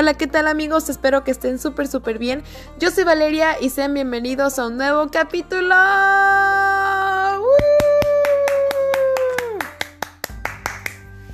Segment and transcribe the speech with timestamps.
[0.00, 0.88] Hola, ¿qué tal amigos?
[0.88, 2.42] Espero que estén súper, súper bien.
[2.78, 5.74] Yo soy Valeria y sean bienvenidos a un nuevo capítulo.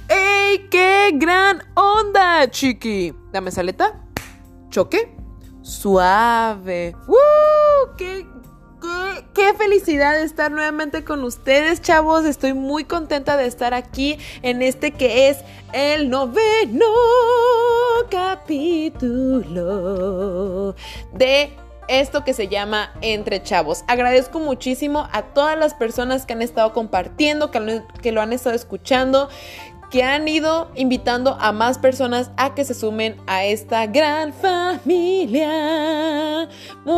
[0.09, 3.15] ¡Ey, qué gran onda, chiqui!
[3.31, 4.01] Dame saleta.
[4.71, 5.17] Choque.
[5.63, 6.97] Suave.
[7.07, 7.95] ¡Woo!
[7.97, 8.27] ¡Qué
[9.37, 12.25] Qué, felicidad estar nuevamente con ustedes, chavos.
[12.25, 15.37] Estoy muy contenta de estar aquí en este que es
[15.75, 16.87] el noveno
[18.11, 19.35] capítulo
[21.13, 21.53] de
[21.87, 23.85] esto que se llama Entre Chavos.
[23.89, 29.29] Agradezco muchísimo a todas las personas que han estado compartiendo, que, lo han estado escuchando,
[29.91, 35.49] que han ido invitando a más personas a que se sumen a esta gran familia.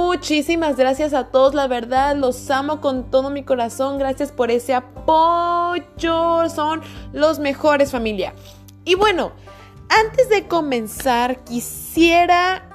[0.08, 3.98] Muchísimas gracias a todos, la verdad, los amo con todo mi corazón.
[3.98, 6.48] Gracias por ese apoyo.
[6.48, 6.80] Son
[7.12, 8.32] los mejores familia.
[8.86, 9.32] Y bueno,
[9.90, 12.70] antes de comenzar, quisiera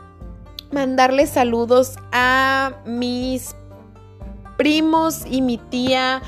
[0.72, 3.56] mandarles saludos a mis
[4.56, 6.22] primos y mi tía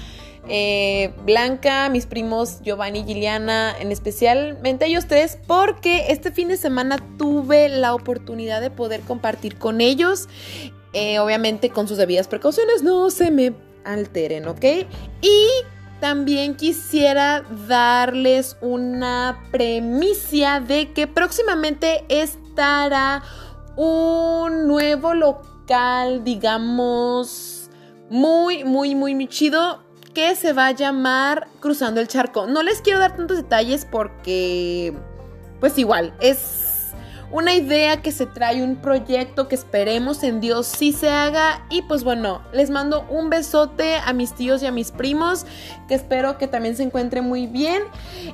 [0.47, 6.57] eh, Blanca, mis primos Giovanni y Giliana, en especialmente ellos tres, porque este fin de
[6.57, 10.29] semana tuve la oportunidad de poder compartir con ellos,
[10.95, 14.63] eh, obviamente con sus debidas precauciones, no se me alteren, ¿ok?
[15.21, 15.47] Y
[15.99, 23.23] también quisiera darles una premicia de que próximamente estará
[23.75, 27.69] un nuevo local, digamos,
[28.09, 32.47] muy, muy, muy, muy chido que se va a llamar Cruzando el Charco.
[32.47, 34.93] No les quiero dar tantos detalles porque,
[35.59, 36.74] pues igual, es
[37.31, 41.65] una idea que se trae, un proyecto que esperemos en Dios sí se haga.
[41.69, 45.45] Y pues bueno, les mando un besote a mis tíos y a mis primos,
[45.87, 47.83] que espero que también se encuentren muy bien.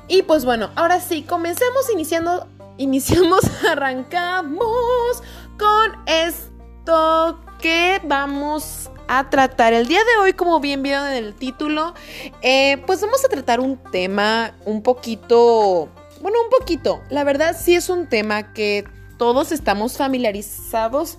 [0.08, 5.24] Y pues bueno, ahora sí, comencemos iniciando, iniciamos, arrancamos
[5.58, 11.36] con esto que vamos a tratar el día de hoy, como bien vieron en el
[11.36, 11.94] título,
[12.42, 15.90] eh, pues vamos a tratar un tema un poquito,
[16.22, 18.86] bueno, un poquito, la verdad sí es un tema que
[19.18, 21.18] todos estamos familiarizados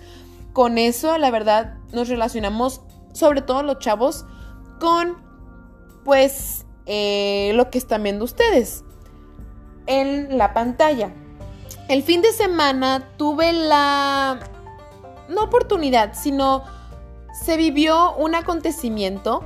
[0.53, 2.81] con eso, la verdad nos relacionamos,
[3.13, 4.25] sobre todo los chavos,
[4.81, 5.17] con
[6.05, 8.85] pues eh, lo que están viendo ustedes
[9.87, 11.13] en la pantalla.
[11.89, 14.41] El fin de semana tuve la,
[15.29, 16.65] no oportunidad, sino
[17.45, 19.43] se vivió un acontecimiento,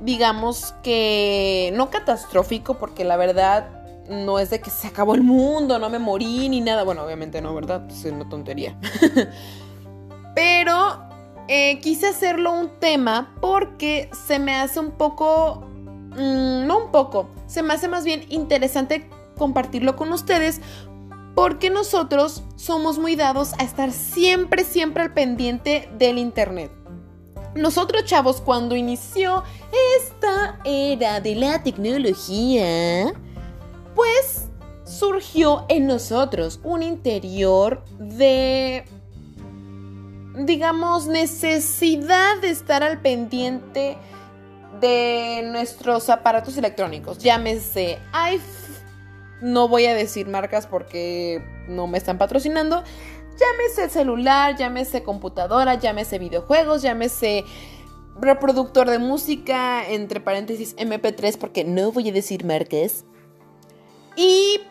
[0.00, 3.77] digamos que no catastrófico, porque la verdad
[4.08, 6.84] no es de que se acabó el mundo, no me morí ni nada.
[6.84, 7.86] Bueno, obviamente no, ¿verdad?
[7.90, 8.78] Es una tontería.
[10.34, 11.02] Pero
[11.48, 15.64] eh, quise hacerlo un tema porque se me hace un poco,
[16.10, 20.60] mm, no un poco, se me hace más bien interesante compartirlo con ustedes
[21.34, 26.72] porque nosotros somos muy dados a estar siempre, siempre al pendiente del Internet.
[27.54, 29.42] Nosotros, chavos, cuando inició
[29.96, 33.12] esta era de la tecnología,
[33.98, 34.48] pues
[34.84, 38.84] surgió en nosotros un interior de,
[40.36, 43.98] digamos, necesidad de estar al pendiente
[44.80, 47.18] de nuestros aparatos electrónicos.
[47.18, 48.76] Llámese iPhone,
[49.42, 52.84] no voy a decir marcas porque no me están patrocinando
[53.38, 57.44] Llámese celular, llámese computadora, llámese videojuegos, llámese
[58.20, 63.04] reproductor de música, entre paréntesis MP3 porque no voy a decir marcas.
[64.18, 64.62] Y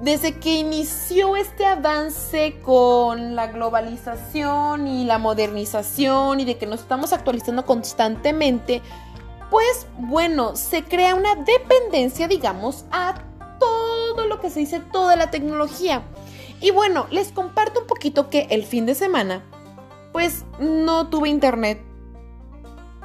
[0.00, 6.80] desde que inició este avance con la globalización y la modernización y de que nos
[6.80, 8.80] estamos actualizando constantemente,
[9.50, 13.16] pues bueno, se crea una dependencia, digamos, a
[13.60, 16.00] todo lo que se dice, toda la tecnología.
[16.62, 19.44] Y bueno, les comparto un poquito que el fin de semana,
[20.14, 21.82] pues no tuve internet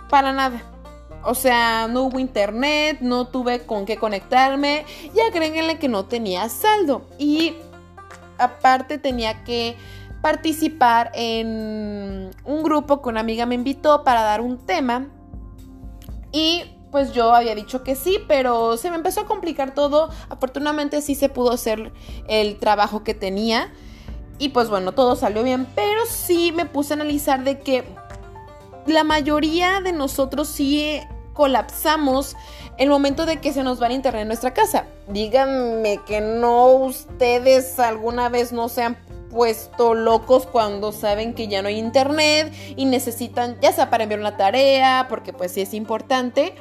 [0.09, 0.70] para nada.
[1.23, 4.85] O sea, no hubo internet, no tuve con qué conectarme
[5.15, 7.07] y agréguenle que no tenía saldo.
[7.19, 7.55] Y
[8.37, 9.77] aparte tenía que
[10.21, 15.07] participar en un grupo que una amiga me invitó para dar un tema.
[16.31, 20.09] Y pues yo había dicho que sí, pero se me empezó a complicar todo.
[20.29, 21.91] Afortunadamente sí se pudo hacer
[22.27, 23.71] el trabajo que tenía.
[24.37, 27.83] Y pues bueno, todo salió bien, pero sí me puse a analizar de que
[28.87, 30.99] la mayoría de nosotros sí
[31.33, 32.35] colapsamos
[32.77, 34.85] el momento de que se nos va el internet en nuestra casa.
[35.07, 38.97] Díganme que no ustedes alguna vez no se han
[39.29, 44.19] puesto locos cuando saben que ya no hay internet y necesitan, ya sea para enviar
[44.19, 46.55] una tarea, porque pues sí es importante,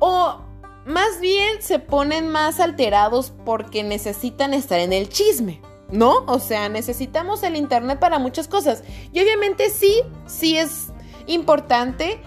[0.00, 0.40] o
[0.86, 5.60] más bien se ponen más alterados porque necesitan estar en el chisme.
[5.92, 6.24] ¿no?
[6.26, 8.82] O sea, necesitamos el Internet para muchas cosas.
[9.12, 10.88] Y obviamente sí, sí es
[11.26, 12.20] importante.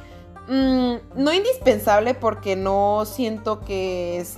[0.47, 4.35] Mm, no indispensable porque no siento que es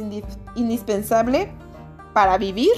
[0.55, 1.51] indispensable
[2.13, 2.71] para vivir.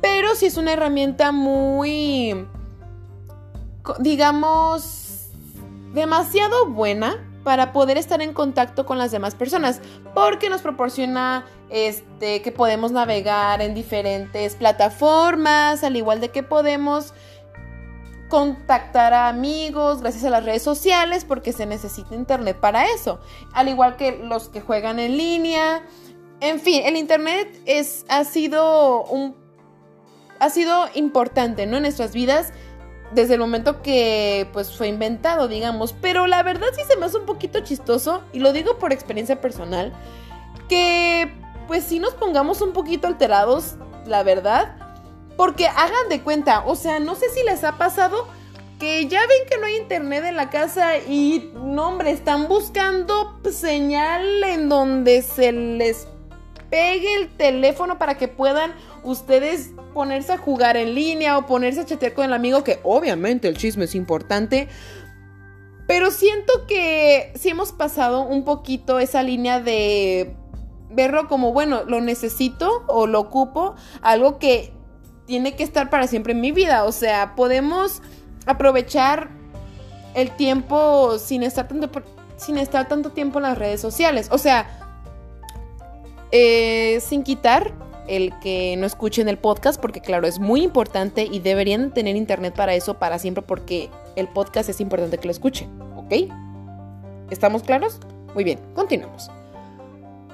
[0.00, 2.46] Pero sí es una herramienta muy,
[3.98, 5.30] digamos,
[5.94, 9.80] demasiado buena para poder estar en contacto con las demás personas,
[10.14, 17.14] porque nos proporciona este que podemos navegar en diferentes plataformas, al igual de que podemos
[18.28, 23.20] contactar a amigos gracias a las redes sociales porque se necesita internet para eso,
[23.52, 25.82] al igual que los que juegan en línea.
[26.40, 29.36] En fin, el internet es ha sido un
[30.38, 31.76] ha sido importante, ¿no?
[31.78, 32.52] en nuestras vidas
[33.12, 35.94] desde el momento que pues fue inventado, digamos.
[35.94, 39.40] Pero la verdad sí se me hace un poquito chistoso, y lo digo por experiencia
[39.40, 39.92] personal,
[40.68, 41.32] que
[41.66, 43.76] pues sí nos pongamos un poquito alterados,
[44.06, 44.85] la verdad.
[45.36, 48.26] Porque hagan de cuenta, o sea, no sé si les ha pasado
[48.78, 53.40] que ya ven que no hay internet en la casa y, no hombre, están buscando
[53.50, 56.08] señal en donde se les
[56.70, 61.86] pegue el teléfono para que puedan ustedes ponerse a jugar en línea o ponerse a
[61.86, 64.68] chatear con el amigo, que obviamente el chisme es importante.
[65.86, 70.34] Pero siento que sí hemos pasado un poquito esa línea de
[70.90, 74.75] verlo como, bueno, lo necesito o lo ocupo, algo que
[75.26, 76.84] tiene que estar para siempre en mi vida.
[76.84, 78.02] O sea, podemos
[78.46, 79.28] aprovechar
[80.14, 81.90] el tiempo sin estar tanto,
[82.36, 84.28] sin estar tanto tiempo en las redes sociales.
[84.30, 84.80] O sea,
[86.32, 87.72] eh, sin quitar
[88.08, 92.54] el que no escuchen el podcast, porque claro, es muy importante y deberían tener internet
[92.54, 96.30] para eso, para siempre, porque el podcast es importante que lo escuchen, ¿ok?
[97.30, 97.98] ¿Estamos claros?
[98.34, 99.30] Muy bien, continuamos.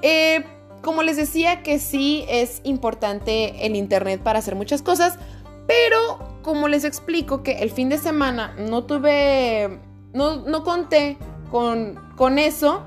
[0.03, 0.45] Eh,
[0.83, 5.19] como les decía que sí es importante el internet para hacer muchas cosas,
[5.67, 9.81] pero como les explico que el fin de semana no tuve,
[10.13, 11.17] no, no conté
[11.51, 12.83] con, con eso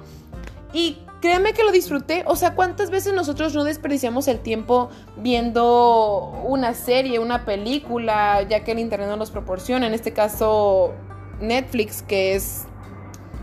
[0.74, 2.24] y créanme que lo disfruté.
[2.28, 8.64] O sea, ¿cuántas veces nosotros no desperdiciamos el tiempo viendo una serie, una película, ya
[8.64, 9.88] que el internet no nos proporciona?
[9.88, 10.94] En este caso,
[11.40, 12.66] Netflix, que es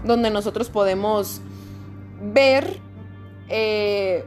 [0.04, 1.40] donde nosotros podemos
[2.20, 2.78] ver,
[3.48, 4.24] eh,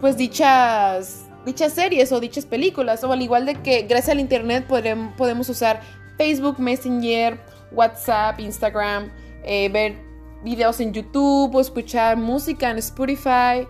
[0.00, 3.02] pues dichas, dichas series o dichas películas.
[3.04, 5.80] O al igual de que gracias al internet podemos usar
[6.16, 7.38] Facebook, Messenger,
[7.72, 9.10] WhatsApp, Instagram,
[9.44, 9.96] eh, ver
[10.42, 13.66] videos en YouTube o escuchar música en Spotify.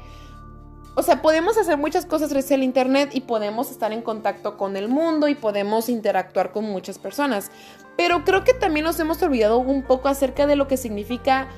[0.98, 4.76] O sea, podemos hacer muchas cosas gracias al Internet y podemos estar en contacto con
[4.76, 7.50] el mundo y podemos interactuar con muchas personas.
[7.98, 11.48] Pero creo que también nos hemos olvidado un poco acerca de lo que significa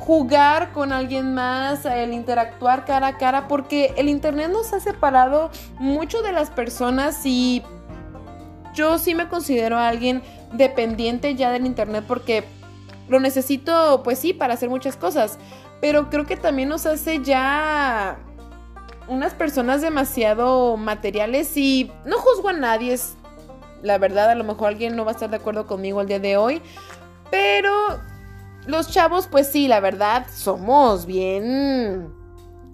[0.00, 5.50] jugar con alguien más, el interactuar cara a cara, porque el Internet nos ha separado
[5.78, 7.62] mucho de las personas y
[8.74, 12.44] yo sí me considero alguien dependiente ya del Internet porque
[13.08, 15.38] lo necesito, pues sí, para hacer muchas cosas.
[15.82, 18.18] Pero creo que también nos hace ya
[19.06, 22.94] unas personas demasiado materiales y no juzgo a nadie.
[22.94, 23.16] Es,
[23.82, 26.20] la verdad, a lo mejor alguien no va a estar de acuerdo conmigo el día
[26.20, 26.62] de hoy.
[27.30, 28.00] Pero
[28.66, 32.12] los chavos, pues sí, la verdad, somos bien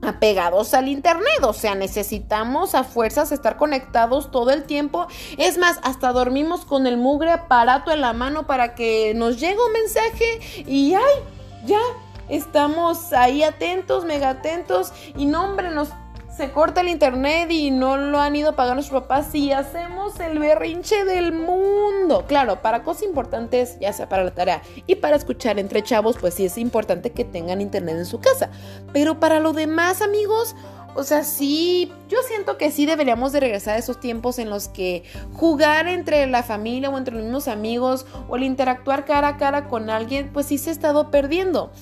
[0.02, 5.06] apegados al internet, o sea, necesitamos a fuerzas estar conectados todo el tiempo.
[5.36, 9.58] Es más, hasta dormimos con el mugre aparato en la mano para que nos llegue
[9.64, 11.22] un mensaje y ay,
[11.64, 11.80] ya
[12.28, 15.88] estamos ahí atentos, mega atentos y no, hombre, nos
[16.36, 20.20] se corta el internet y no lo han ido a pagar nuestros papás y hacemos
[20.20, 22.24] el berrinche del mundo.
[22.28, 26.34] Claro, para cosas importantes, ya sea para la tarea y para escuchar entre chavos, pues
[26.34, 28.50] sí es importante que tengan internet en su casa.
[28.92, 30.54] Pero para lo demás, amigos,
[30.94, 34.68] o sea, sí, yo siento que sí deberíamos de regresar a esos tiempos en los
[34.68, 39.36] que jugar entre la familia o entre los mismos amigos o el interactuar cara a
[39.38, 41.72] cara con alguien, pues sí se ha estado perdiendo.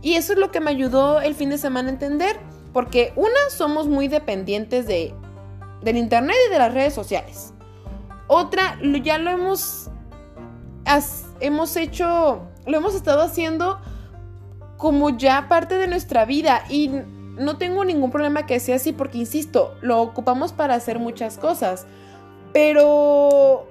[0.00, 2.38] Y eso es lo que me ayudó el fin de semana a entender
[2.78, 5.12] porque una, somos muy dependientes de,
[5.82, 7.52] del Internet y de las redes sociales.
[8.28, 9.90] Otra, ya lo hemos,
[11.40, 13.80] hemos hecho, lo hemos estado haciendo
[14.76, 16.88] como ya parte de nuestra vida y
[17.34, 21.84] no tengo ningún problema que sea así porque, insisto, lo ocupamos para hacer muchas cosas.
[22.52, 23.66] Pero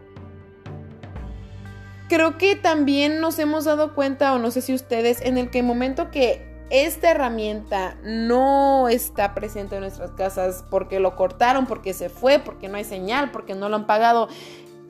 [2.09, 5.63] creo que también nos hemos dado cuenta, o no sé si ustedes, en el que
[5.63, 12.09] momento que esta herramienta no está presente en nuestras casas porque lo cortaron, porque se
[12.09, 14.27] fue, porque no hay señal, porque no lo han pagado.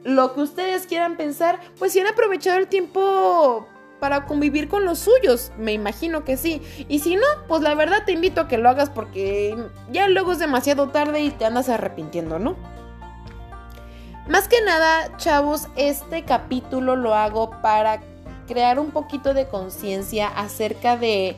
[0.03, 3.67] Lo que ustedes quieran pensar, pues si han aprovechado el tiempo
[4.00, 6.62] para convivir con los suyos, me imagino que sí.
[6.88, 9.55] Y si no, pues la verdad te invito a que lo hagas porque
[9.91, 12.55] ya luego es demasiado tarde y te andas arrepintiendo, ¿no?
[14.27, 18.01] Más que nada, chavos, este capítulo lo hago para
[18.48, 21.38] crear un poquito de conciencia acerca de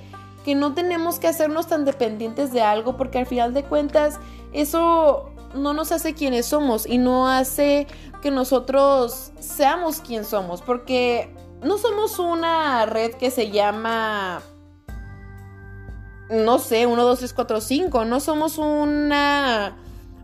[0.50, 4.20] que no tenemos que hacernos tan dependientes de algo porque al final de cuentas
[4.52, 7.86] eso no nos hace quienes somos y no hace
[8.24, 14.42] que nosotros seamos quien somos porque no somos una red que se llama
[16.32, 19.78] no sé, 1, 2, 3, 4, 5, no somos una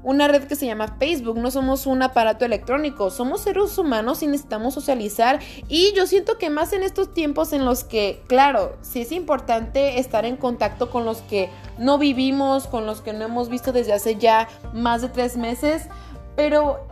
[0.05, 4.27] una red que se llama Facebook, no somos un aparato electrónico, somos seres humanos y
[4.27, 5.39] necesitamos socializar.
[5.67, 9.99] Y yo siento que más en estos tiempos en los que, claro, sí es importante
[9.99, 13.93] estar en contacto con los que no vivimos, con los que no hemos visto desde
[13.93, 15.87] hace ya más de tres meses,
[16.35, 16.85] pero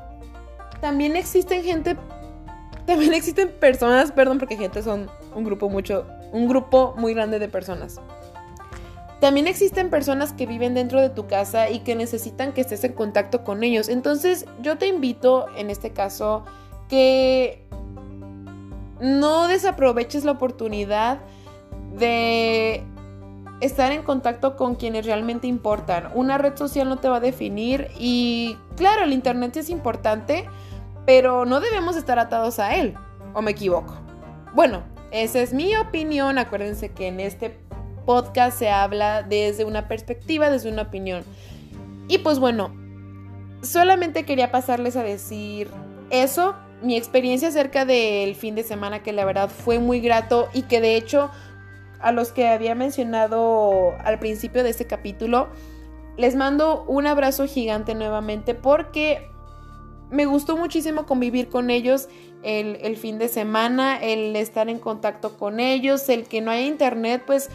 [0.82, 1.96] también existen gente,
[2.88, 7.48] también existen personas, perdón porque gente son un grupo mucho, un grupo muy grande de
[7.48, 8.02] personas
[9.24, 12.92] también existen personas que viven dentro de tu casa y que necesitan que estés en
[12.92, 13.88] contacto con ellos.
[13.88, 16.44] Entonces yo te invito en este caso
[16.90, 17.66] que
[19.00, 21.22] no desaproveches la oportunidad
[21.98, 22.84] de
[23.62, 26.10] estar en contacto con quienes realmente importan.
[26.16, 30.50] Una red social no te va a definir y claro, el Internet es importante,
[31.06, 32.94] pero no debemos estar atados a él.
[33.34, 33.96] ¿O me equivoco?
[34.54, 36.38] Bueno, esa es mi opinión.
[36.40, 37.64] Acuérdense que en este
[38.06, 41.24] podcast se habla desde una perspectiva, desde una opinión.
[42.08, 42.74] Y pues bueno,
[43.62, 45.70] solamente quería pasarles a decir
[46.10, 50.64] eso, mi experiencia acerca del fin de semana que la verdad fue muy grato y
[50.64, 51.32] que de hecho
[52.00, 55.48] a los que había mencionado al principio de este capítulo,
[56.18, 59.30] les mando un abrazo gigante nuevamente porque
[60.12, 62.10] me gustó muchísimo convivir con ellos
[62.44, 66.66] el, el, fin de semana, el estar en contacto con ellos, el que no haya
[66.66, 67.50] internet, pues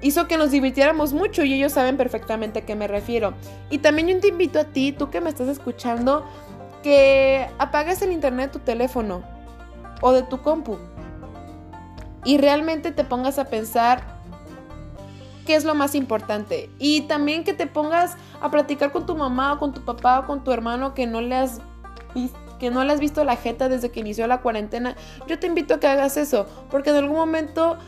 [0.00, 3.34] hizo que nos divirtiéramos mucho y ellos saben perfectamente a qué me refiero.
[3.70, 6.24] Y también yo te invito a ti, tú que me estás escuchando,
[6.82, 9.22] que apagues el internet de tu teléfono
[10.00, 10.78] o de tu compu
[12.24, 14.02] y realmente te pongas a pensar
[15.46, 16.68] qué es lo más importante.
[16.78, 20.26] Y también que te pongas a platicar con tu mamá o con tu papá o
[20.26, 21.60] con tu hermano que no le has
[22.58, 24.96] que no le has visto la jeta desde que inició la cuarentena.
[25.26, 27.78] Yo te invito a que hagas eso, porque en algún momento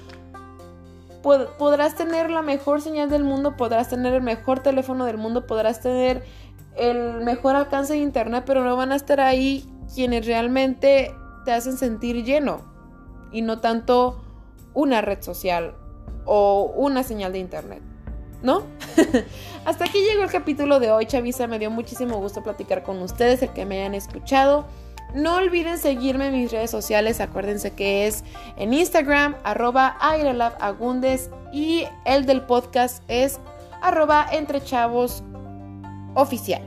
[1.22, 5.80] podrás tener la mejor señal del mundo, podrás tener el mejor teléfono del mundo, podrás
[5.80, 6.24] tener
[6.76, 11.76] el mejor alcance de internet, pero no van a estar ahí quienes realmente te hacen
[11.76, 12.62] sentir lleno
[13.32, 14.22] y no tanto
[14.74, 15.74] una red social
[16.24, 17.82] o una señal de internet.
[18.42, 18.62] ¿No?
[19.66, 21.46] Hasta aquí llegó el capítulo de hoy, Chavisa.
[21.46, 24.64] Me dio muchísimo gusto platicar con ustedes, el que me hayan escuchado.
[25.14, 28.22] No olviden seguirme en mis redes sociales, acuérdense que es
[28.56, 29.96] en Instagram, arroba
[30.60, 33.40] Agundes y el del podcast es
[33.82, 34.28] arroba
[36.14, 36.62] oficial.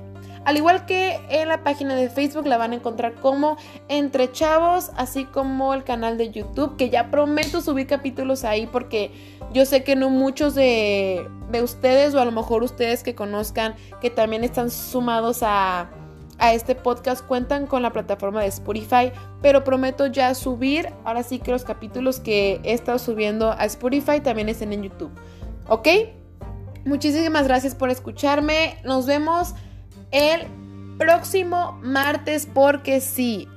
[0.46, 3.56] Al igual que en la página de Facebook la van a encontrar como
[3.88, 9.12] Entre Chavos, así como el canal de YouTube, que ya prometo subir capítulos ahí porque
[9.54, 13.76] yo sé que no muchos de, de ustedes o a lo mejor ustedes que conozcan
[14.02, 15.90] que también están sumados a
[16.44, 21.40] a este podcast cuentan con la plataforma de Spotify, pero prometo ya subir, ahora sí
[21.40, 25.12] que los capítulos que he estado subiendo a Spotify también estén en YouTube.
[25.70, 25.88] ¿Ok?
[26.84, 28.78] Muchísimas gracias por escucharme.
[28.84, 29.56] Nos vemos
[30.12, 30.42] el
[30.98, 33.48] próximo martes porque sí,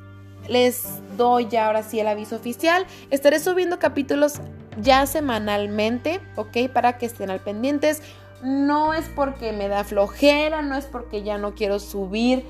[0.46, 0.84] les
[1.16, 2.86] doy ya ahora sí el aviso oficial.
[3.10, 4.34] Estaré subiendo capítulos
[4.80, 6.70] ya semanalmente, ¿ok?
[6.72, 8.00] Para que estén al pendientes.
[8.44, 12.44] No es porque me da flojera, no es porque ya no quiero subir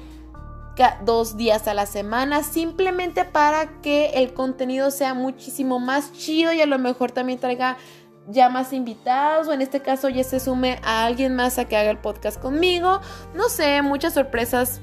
[1.04, 6.60] dos días a la semana, simplemente para que el contenido sea muchísimo más chido y
[6.60, 7.76] a lo mejor también traiga
[8.28, 11.76] ya más invitados o en este caso ya se sume a alguien más a que
[11.76, 13.00] haga el podcast conmigo.
[13.34, 14.80] No sé, muchas sorpresas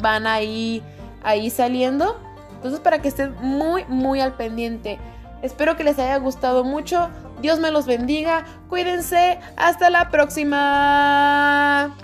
[0.00, 0.82] van ahí,
[1.22, 2.20] ahí saliendo.
[2.56, 4.98] Entonces para que estén muy, muy al pendiente.
[5.42, 7.08] Espero que les haya gustado mucho.
[7.40, 8.44] Dios me los bendiga.
[8.68, 9.38] Cuídense.
[9.56, 11.96] Hasta la próxima.